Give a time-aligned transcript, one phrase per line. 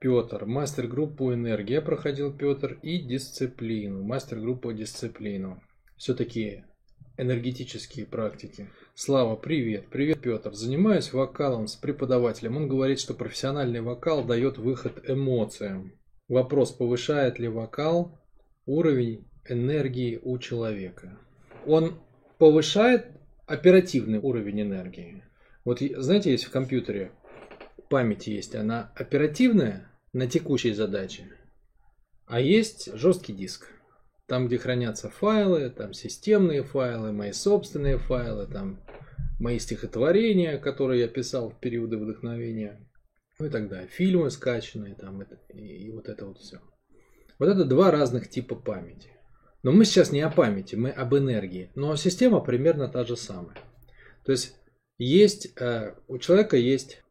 [0.00, 0.44] Петр.
[0.46, 4.02] Мастер-группу энергия проходил Петр и дисциплину.
[4.02, 5.60] Мастер-группу дисциплину.
[5.96, 6.64] Все-таки
[7.16, 8.68] энергетические практики.
[8.94, 9.88] Слава, привет.
[9.90, 10.54] Привет, Петр.
[10.54, 12.56] Занимаюсь вокалом с преподавателем.
[12.56, 15.92] Он говорит, что профессиональный вокал дает выход эмоциям.
[16.28, 18.20] Вопрос, повышает ли вокал
[18.66, 21.18] уровень энергии у человека?
[21.66, 21.98] Он
[22.38, 23.06] повышает
[23.46, 25.24] оперативный уровень энергии.
[25.64, 27.10] Вот знаете, есть в компьютере
[27.88, 31.28] память есть, она оперативная на текущей задаче,
[32.26, 33.68] а есть жесткий диск.
[34.26, 38.78] Там, где хранятся файлы, там системные файлы, мои собственные файлы, там
[39.38, 42.86] мои стихотворения, которые я писал в периоды вдохновения,
[43.38, 43.88] ну и так далее.
[43.88, 46.60] Фильмы скачанные, там, и, вот это вот все.
[47.38, 49.10] Вот это два разных типа памяти.
[49.62, 51.70] Но мы сейчас не о памяти, мы об энергии.
[51.74, 53.56] Но система примерно та же самая.
[54.24, 54.56] То есть
[54.98, 57.02] есть, э, у человека есть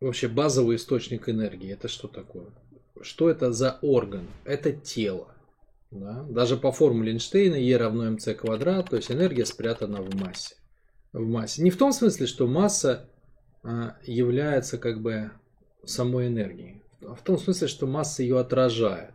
[0.00, 1.72] вообще базовый источник энергии.
[1.72, 2.46] Это что такое?
[3.02, 4.26] Что это за орган?
[4.44, 5.28] Это тело.
[5.90, 6.24] Да?
[6.28, 10.56] Даже по формуле Эйнштейна E равно mc квадрат, то есть энергия спрятана в массе.
[11.12, 11.62] В массе.
[11.62, 13.08] Не в том смысле, что масса
[13.64, 15.32] а, является как бы
[15.84, 19.14] самой энергией, а в том смысле, что масса ее отражает.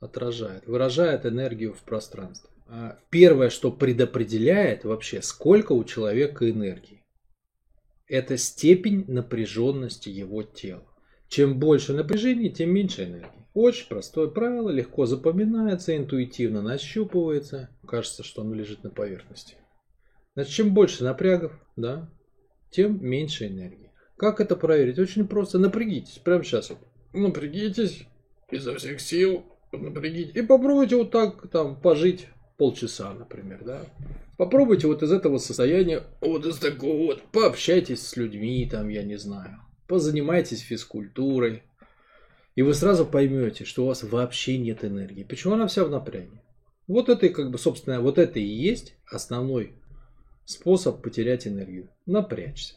[0.00, 2.50] Отражает, выражает энергию в пространстве.
[2.66, 7.03] А первое, что предопределяет вообще, сколько у человека энергии,
[8.08, 10.86] это степень напряженности его тела.
[11.28, 13.46] Чем больше напряжения, тем меньше энергии.
[13.54, 17.70] Очень простое правило, легко запоминается, интуитивно нащупывается.
[17.86, 19.56] Кажется, что оно лежит на поверхности.
[20.34, 22.10] Значит, чем больше напрягов, да,
[22.70, 23.92] тем меньше энергии.
[24.16, 24.98] Как это проверить?
[24.98, 25.58] Очень просто.
[25.58, 26.70] Напрягитесь прямо сейчас.
[26.70, 26.78] Вот.
[27.12, 28.06] Напрягитесь
[28.50, 29.44] изо всех сил.
[29.72, 30.34] Напрягитесь.
[30.34, 33.82] И попробуйте вот так там пожить полчаса, например, да.
[34.36, 39.16] Попробуйте вот из этого состояния, вот из такого вот, пообщайтесь с людьми, там, я не
[39.16, 41.62] знаю, позанимайтесь физкультурой,
[42.56, 45.24] и вы сразу поймете, что у вас вообще нет энергии.
[45.24, 46.40] Почему она вся в напряге?
[46.86, 49.74] Вот это, как бы, собственно, вот это и есть основной
[50.44, 51.88] способ потерять энергию.
[52.06, 52.74] Напрячься.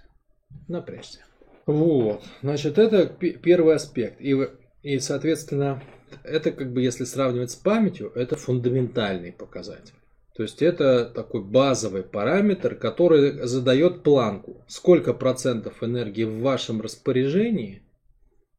[0.68, 1.20] Напрячься.
[1.66, 2.24] Вот.
[2.42, 4.22] Значит, это первый аспект.
[4.22, 4.36] И,
[4.84, 5.84] и, соответственно,
[6.28, 9.96] это, как бы, если сравнивать с памятью, это фундаментальный показатель.
[10.36, 14.64] То есть это такой базовый параметр, который задает планку.
[14.68, 17.84] Сколько процентов энергии в вашем распоряжении–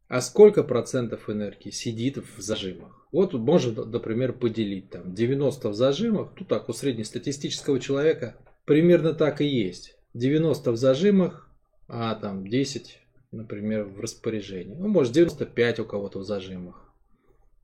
[0.08, 3.06] а сколько процентов энергии сидит в зажимах?
[3.12, 9.42] Вот можно, например, поделить там 90 в зажимах, ну так, у среднестатистического человека примерно так
[9.42, 9.98] и есть.
[10.14, 11.50] 90 в зажимах,
[11.88, 13.00] а там 10,
[13.32, 14.74] например, в распоряжении.
[14.74, 16.87] Ну, может 95 у кого-то в зажимах.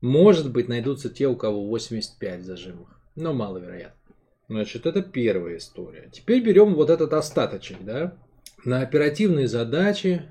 [0.05, 3.01] Может быть, найдутся те, у кого 85 в зажимах.
[3.15, 4.13] Но маловероятно.
[4.47, 6.11] Значит, это первая история.
[6.11, 8.15] Теперь берем вот этот остаточек, да.
[8.63, 10.21] На оперативные задачи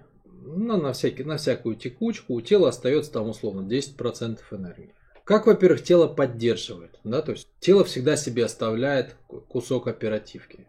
[0.44, 4.94] ну, на, всякий, на всякую текучку у тела остается там условно 10% энергии.
[5.24, 9.16] Как, во-первых, тело поддерживает, да, то есть тело всегда себе оставляет
[9.48, 10.68] кусок оперативки.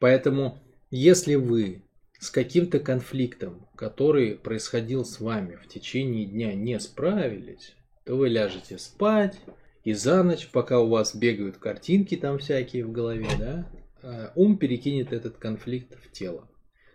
[0.00, 0.58] Поэтому,
[0.90, 1.82] если вы
[2.20, 7.74] с каким-то конфликтом, который происходил с вами в течение дня, не справились,
[8.08, 9.38] то вы ляжете спать,
[9.84, 13.70] и за ночь, пока у вас бегают картинки там всякие в голове, да,
[14.02, 16.48] э, ум перекинет этот конфликт в тело.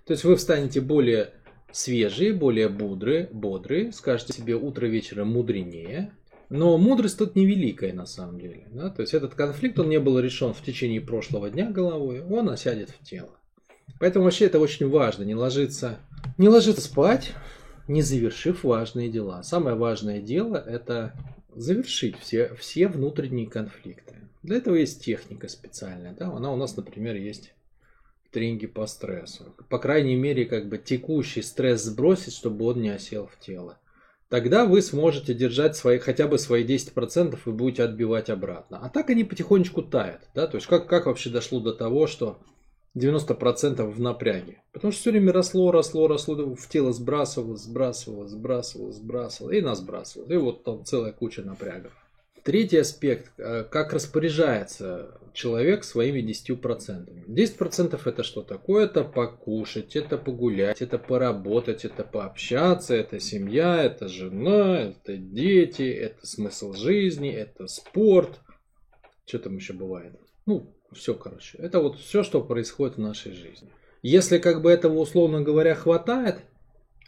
[0.07, 1.35] То есть вы встанете более
[1.71, 6.15] свежие, более бодрые, бодрые, скажете себе утро вечера мудренее.
[6.49, 8.67] Но мудрость тут невеликая на самом деле.
[8.71, 8.89] Да?
[8.89, 12.89] То есть этот конфликт, он не был решен в течение прошлого дня головой, он осядет
[12.89, 13.37] в тело.
[13.99, 15.99] Поэтому вообще это очень важно, не ложиться,
[16.39, 17.33] не ложиться спать,
[17.87, 19.43] не завершив важные дела.
[19.43, 21.13] Самое важное дело это
[21.55, 24.15] завершить все, все внутренние конфликты.
[24.41, 26.13] Для этого есть техника специальная.
[26.13, 26.27] Да?
[26.27, 27.53] Она у нас, например, есть
[28.31, 29.55] тренинги по стрессу.
[29.69, 33.79] По крайней мере, как бы текущий стресс сбросить, чтобы он не осел в тело.
[34.27, 38.79] Тогда вы сможете держать свои, хотя бы свои 10% и будете отбивать обратно.
[38.81, 40.21] А так они потихонечку тают.
[40.33, 40.47] Да?
[40.47, 42.39] То есть как, как вообще дошло до того, что
[42.95, 44.61] 90% в напряге?
[44.71, 49.79] Потому что все время росло, росло, росло, в тело сбрасывалось, сбрасывалось, сбрасывалось, сбрасывалось и нас
[49.79, 50.31] сбрасывало.
[50.31, 51.91] И вот там целая куча напрягов.
[52.43, 57.25] Третий аспект, э, как распоряжается человек своими 10%.
[57.27, 58.85] 10% это что такое?
[58.85, 66.25] Это покушать, это погулять, это поработать, это пообщаться, это семья, это жена, это дети, это
[66.25, 68.41] смысл жизни, это спорт.
[69.25, 70.19] Что там еще бывает?
[70.45, 71.57] Ну, все, короче.
[71.57, 73.69] Это вот все, что происходит в нашей жизни.
[74.01, 76.41] Если как бы этого, условно говоря, хватает,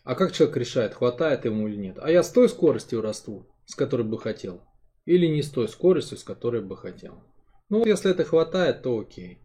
[0.04, 1.98] а как человек решает, хватает ему или нет?
[2.02, 4.62] А я с той скоростью расту, с которой бы хотел
[5.06, 7.24] или не с той скоростью, с которой бы хотел.
[7.70, 9.40] Ну, если это хватает, то окей.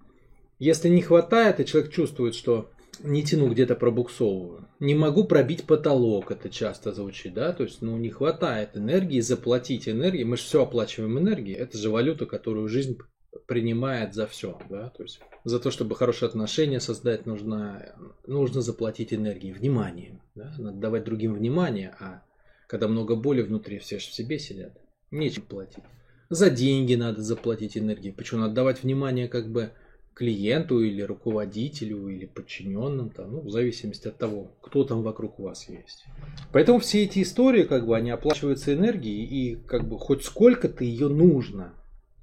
[0.59, 2.71] Если не хватает, и человек чувствует, что
[3.03, 4.69] не тяну, где-то пробуксовываю.
[4.79, 9.89] Не могу пробить потолок, это часто звучит, да, то есть, ну, не хватает энергии, заплатить
[9.89, 12.99] энергии, мы же все оплачиваем энергией, это же валюта, которую жизнь
[13.47, 17.95] принимает за все, да, то есть за то, чтобы хорошие отношения создать, нужно,
[18.27, 22.23] нужно заплатить энергией, вниманием, да, надо давать другим внимание, а
[22.67, 24.77] когда много боли внутри, все же в себе сидят,
[25.11, 25.85] нечем платить.
[26.29, 29.73] За деньги надо заплатить энергии, почему надо давать внимание как бы
[30.15, 35.69] клиенту или руководителю или подчиненным, там, ну, в зависимости от того, кто там вокруг вас
[35.69, 36.05] есть.
[36.53, 41.09] Поэтому все эти истории, как бы, они оплачиваются энергией, и как бы хоть сколько-то ее
[41.09, 41.75] нужно.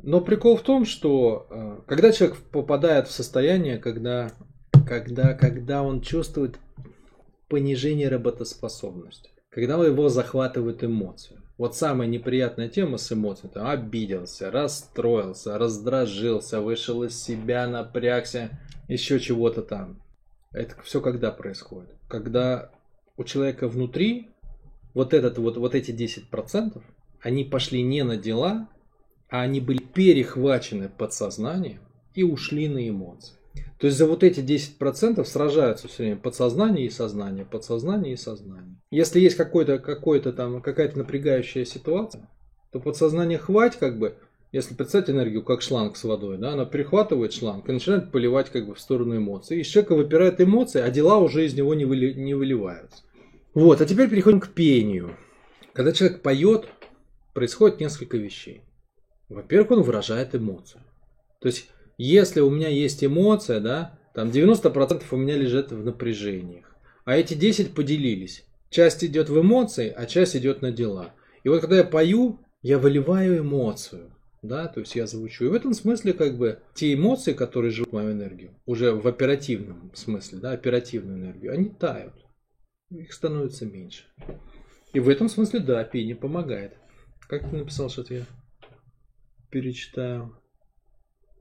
[0.02, 4.32] Но прикол в том, что э, когда человек попадает в состояние, когда,
[4.88, 6.60] когда, когда он чувствует
[7.50, 13.54] понижение работоспособности, когда его захватывают эмоции, вот самая неприятная тема с эмоциями.
[13.54, 20.02] Там, обиделся, расстроился, раздражился, вышел из себя, напрягся, еще чего-то там.
[20.52, 21.90] Это все когда происходит?
[22.08, 22.72] Когда
[23.18, 24.30] у человека внутри
[24.94, 26.82] вот, этот, вот, вот эти 10%,
[27.22, 28.70] они пошли не на дела,
[29.30, 31.80] а они были перехвачены подсознанием
[32.14, 33.36] и ушли на эмоции.
[33.80, 38.76] То есть за вот эти 10% сражаются все время подсознание и сознание, подсознание и сознание.
[38.90, 42.28] Если есть какой-то, какой-то там, какая-то напрягающая ситуация,
[42.72, 44.16] то подсознание хвать как бы,
[44.52, 48.66] если представить энергию как шланг с водой, да, она перехватывает шланг и начинает поливать как
[48.66, 49.60] бы в сторону эмоций.
[49.60, 53.04] Из человека выпирают эмоции, а дела уже из него не, выли, не выливаются.
[53.54, 55.16] Вот, а теперь переходим к пению.
[55.74, 56.66] Когда человек поет,
[57.34, 58.64] происходит несколько вещей.
[59.30, 60.82] Во-первых, он выражает эмоцию.
[61.40, 66.76] То есть если у меня есть эмоция, да, там 90% у меня лежит в напряжениях.
[67.06, 68.46] А эти 10 поделились.
[68.70, 71.16] Часть идет в эмоции, а часть идет на дела.
[71.44, 74.14] И вот когда я пою, я выливаю эмоцию.
[74.44, 75.46] Да, то есть я звучу.
[75.46, 79.92] И в этом смысле, как бы, те эмоции, которые живут мою энергию, уже в оперативном
[79.96, 82.14] смысле, да, оперативную энергию, они тают.
[82.92, 84.04] Их становится меньше.
[84.94, 86.74] И в этом смысле, да, пение помогает.
[87.28, 88.26] Как ты написал, что я
[89.50, 90.36] перечитаю?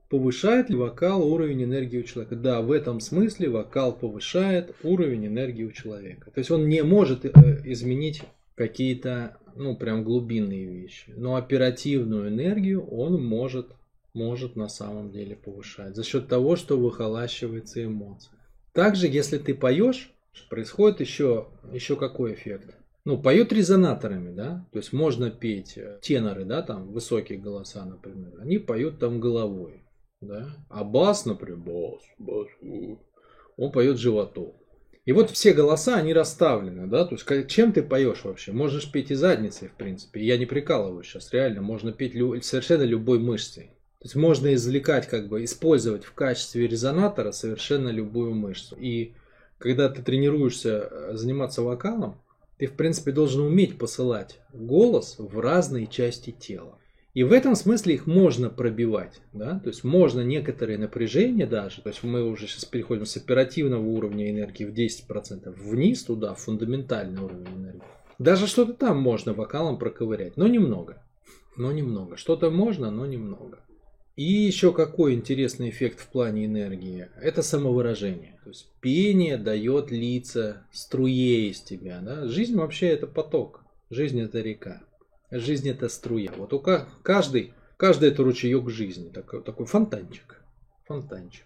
[0.09, 2.35] Повышает ли вокал уровень энергии у человека?
[2.35, 6.31] Да, в этом смысле вокал повышает уровень энергии у человека.
[6.31, 7.31] То есть он не может э,
[7.65, 8.23] изменить
[8.55, 11.13] какие-то, ну, прям глубинные вещи.
[11.17, 13.67] Но оперативную энергию он может,
[14.13, 15.95] может на самом деле повышать.
[15.95, 18.33] За счет того, что выхолащивается эмоция.
[18.73, 20.13] Также, если ты поешь,
[20.49, 22.77] происходит еще, еще какой эффект?
[23.07, 28.33] Ну, поют резонаторами, да, то есть можно петь э, теноры, да, там высокие голоса, например,
[28.41, 29.87] они поют там головой
[30.21, 30.49] да?
[30.69, 32.47] А бас, например, бас, бас,
[33.55, 34.53] он поет животом.
[35.05, 38.51] И вот все голоса, они расставлены, да, то есть чем ты поешь вообще?
[38.51, 40.21] Можешь петь и задницей, в принципе.
[40.21, 43.71] Я не прикалываюсь сейчас, реально, можно петь лю- совершенно любой мышцей.
[43.99, 48.75] То есть можно извлекать, как бы, использовать в качестве резонатора совершенно любую мышцу.
[48.75, 49.13] И
[49.57, 52.21] когда ты тренируешься э, заниматься вокалом,
[52.57, 56.77] ты, в принципе, должен уметь посылать голос в разные части тела.
[57.13, 59.21] И в этом смысле их можно пробивать.
[59.33, 59.59] Да?
[59.59, 64.29] То есть можно некоторые напряжения даже, то есть мы уже сейчас переходим с оперативного уровня
[64.29, 67.81] энергии в 10% вниз туда, в фундаментальный уровень энергии.
[68.19, 71.03] Даже что-то там можно вокалом проковырять, но немного.
[71.55, 72.17] Но немного.
[72.17, 73.59] Что-то можно, но немного.
[74.17, 77.07] И еще какой интересный эффект в плане энергии?
[77.21, 78.39] Это самовыражение.
[78.43, 81.99] То есть пение дает лица струе из тебя.
[82.01, 82.27] Да?
[82.27, 83.61] Жизнь вообще это поток.
[83.91, 84.81] Жизнь это река.
[85.29, 86.31] Жизнь это струя.
[86.35, 90.41] Вот у каждый, каждый это ручеек жизни, такой, такой фонтанчик.
[90.87, 91.45] Фонтанчик.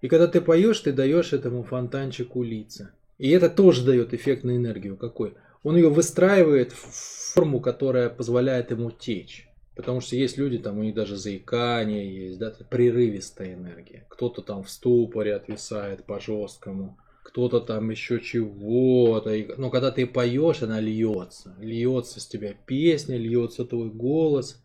[0.00, 2.92] И когда ты поешь, ты даешь этому фонтанчику лица.
[3.18, 4.96] И это тоже дает эффектную энергию.
[4.96, 5.34] Какой?
[5.64, 9.47] Он ее выстраивает в форму, которая позволяет ему течь.
[9.78, 14.06] Потому что есть люди, там у них даже заикание есть, да, прерывистая энергия.
[14.10, 19.36] Кто-то там в ступоре отвисает по жесткому кто-то там еще чего-то.
[19.58, 21.54] Но когда ты поешь, она льется.
[21.60, 24.64] Льется с тебя песня, льется твой голос.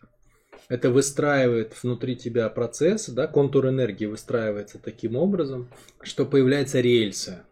[0.70, 5.70] Это выстраивает внутри тебя процесс, да, контур энергии выстраивается таким образом,
[6.02, 7.46] что появляется рельса.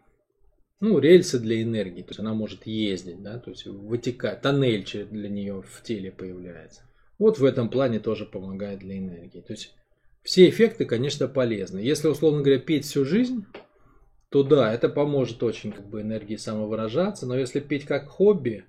[0.79, 5.29] Ну, рельсы для энергии, то есть она может ездить, да, то есть вытекать, тоннель для
[5.29, 6.81] нее в теле появляется.
[7.21, 9.41] Вот в этом плане тоже помогает для энергии.
[9.41, 9.75] То есть
[10.23, 11.77] все эффекты, конечно, полезны.
[11.77, 13.45] Если, условно говоря, петь всю жизнь,
[14.29, 18.65] то да, это поможет очень как бы энергии самовыражаться, но если петь как хобби,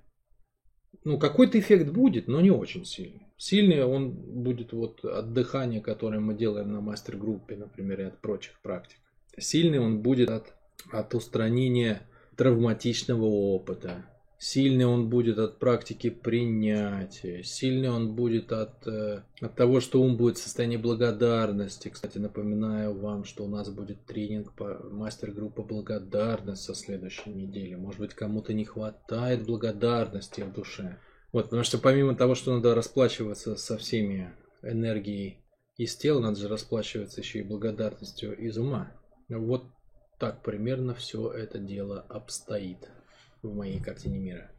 [1.02, 3.26] ну какой-то эффект будет, но не очень сильный.
[3.38, 8.60] Сильный он будет вот от дыхания, которое мы делаем на мастер-группе, например, и от прочих
[8.60, 8.98] практик.
[9.38, 10.52] Сильный он будет от,
[10.92, 12.02] от устранения
[12.36, 14.04] травматичного опыта.
[14.44, 20.16] Сильный он будет от практики принятия, сильный он будет от, э, от того, что ум
[20.16, 21.90] будет в состоянии благодарности.
[21.90, 27.76] Кстати, напоминаю вам, что у нас будет тренинг по мастер-группа благодарность со следующей недели.
[27.76, 30.98] Может быть, кому-то не хватает благодарности в душе.
[31.32, 34.34] Вот, потому что помимо того, что надо расплачиваться со всеми
[34.64, 35.38] энергией
[35.76, 38.90] из тела, надо же расплачиваться еще и благодарностью из ума.
[39.28, 39.66] Вот
[40.18, 42.90] так примерно все это дело обстоит
[43.42, 44.51] в моей картине мира.